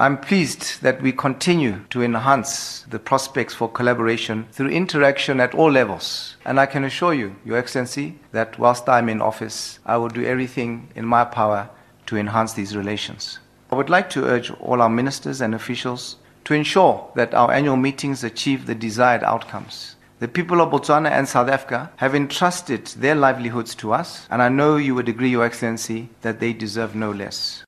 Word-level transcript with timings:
I'm 0.00 0.16
pleased 0.16 0.80
that 0.80 1.02
we 1.02 1.12
continue 1.12 1.84
to 1.90 2.02
enhance 2.02 2.86
the 2.88 2.98
prospects 2.98 3.52
for 3.52 3.70
collaboration 3.70 4.46
through 4.50 4.70
interaction 4.70 5.40
at 5.40 5.54
all 5.54 5.70
levels. 5.70 6.36
And 6.46 6.58
I 6.58 6.64
can 6.64 6.84
assure 6.84 7.12
you, 7.12 7.36
Your 7.44 7.58
Excellency, 7.58 8.18
that 8.32 8.58
whilst 8.58 8.88
I'm 8.88 9.10
in 9.10 9.20
office, 9.20 9.78
I 9.84 9.98
will 9.98 10.08
do 10.08 10.24
everything 10.24 10.88
in 10.94 11.04
my 11.04 11.26
power 11.26 11.68
to 12.06 12.16
enhance 12.16 12.54
these 12.54 12.74
relations. 12.74 13.40
I 13.70 13.74
would 13.74 13.90
like 13.90 14.08
to 14.10 14.24
urge 14.24 14.50
all 14.52 14.80
our 14.80 14.88
ministers 14.88 15.42
and 15.42 15.54
officials 15.54 16.16
to 16.44 16.54
ensure 16.54 17.06
that 17.14 17.34
our 17.34 17.52
annual 17.52 17.76
meetings 17.76 18.24
achieve 18.24 18.64
the 18.64 18.74
desired 18.74 19.22
outcomes. 19.22 19.96
The 20.18 20.28
people 20.28 20.62
of 20.62 20.70
Botswana 20.70 21.10
and 21.10 21.28
South 21.28 21.50
Africa 21.50 21.92
have 21.96 22.14
entrusted 22.14 22.86
their 22.86 23.14
livelihoods 23.14 23.74
to 23.74 23.92
us, 23.92 24.26
and 24.30 24.40
I 24.40 24.48
know 24.48 24.76
you 24.76 24.94
would 24.94 25.10
agree, 25.10 25.28
Your 25.28 25.44
Excellency, 25.44 26.08
that 26.22 26.40
they 26.40 26.54
deserve 26.54 26.94
no 26.94 27.10
less. 27.10 27.64